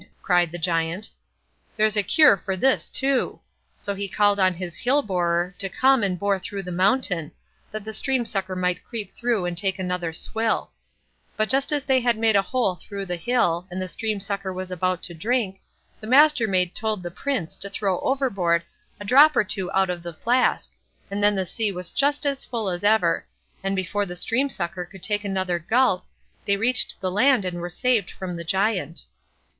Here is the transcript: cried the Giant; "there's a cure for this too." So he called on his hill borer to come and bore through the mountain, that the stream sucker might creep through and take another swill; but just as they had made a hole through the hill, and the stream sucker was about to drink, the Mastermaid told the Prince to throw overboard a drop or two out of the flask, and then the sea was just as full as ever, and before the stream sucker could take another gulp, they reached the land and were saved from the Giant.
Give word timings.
cried 0.23 0.51
the 0.51 0.57
Giant; 0.57 1.11
"there's 1.77 1.95
a 1.95 2.01
cure 2.01 2.35
for 2.35 2.57
this 2.57 2.89
too." 2.89 3.39
So 3.77 3.93
he 3.93 4.07
called 4.09 4.39
on 4.39 4.55
his 4.55 4.75
hill 4.77 5.03
borer 5.03 5.53
to 5.59 5.69
come 5.69 6.01
and 6.01 6.17
bore 6.17 6.39
through 6.39 6.63
the 6.63 6.71
mountain, 6.71 7.31
that 7.69 7.83
the 7.83 7.93
stream 7.93 8.25
sucker 8.25 8.55
might 8.55 8.83
creep 8.83 9.11
through 9.11 9.45
and 9.45 9.55
take 9.55 9.77
another 9.77 10.11
swill; 10.11 10.71
but 11.37 11.49
just 11.49 11.71
as 11.71 11.83
they 11.83 11.99
had 11.99 12.17
made 12.17 12.35
a 12.35 12.41
hole 12.41 12.73
through 12.73 13.05
the 13.05 13.15
hill, 13.15 13.67
and 13.69 13.79
the 13.79 13.87
stream 13.87 14.19
sucker 14.19 14.51
was 14.51 14.71
about 14.71 15.03
to 15.03 15.13
drink, 15.13 15.59
the 15.99 16.07
Mastermaid 16.07 16.73
told 16.73 17.03
the 17.03 17.11
Prince 17.11 17.55
to 17.57 17.69
throw 17.69 17.99
overboard 17.99 18.63
a 18.99 19.05
drop 19.05 19.35
or 19.35 19.43
two 19.43 19.71
out 19.71 19.91
of 19.91 20.01
the 20.01 20.13
flask, 20.13 20.71
and 21.11 21.21
then 21.21 21.35
the 21.35 21.45
sea 21.45 21.71
was 21.71 21.91
just 21.91 22.25
as 22.25 22.43
full 22.43 22.69
as 22.69 22.83
ever, 22.83 23.23
and 23.63 23.75
before 23.75 24.07
the 24.07 24.15
stream 24.15 24.49
sucker 24.49 24.83
could 24.83 25.03
take 25.03 25.23
another 25.23 25.59
gulp, 25.59 26.05
they 26.45 26.57
reached 26.57 26.99
the 27.01 27.11
land 27.11 27.45
and 27.45 27.59
were 27.61 27.69
saved 27.69 28.09
from 28.09 28.35
the 28.35 28.43
Giant. 28.43 29.03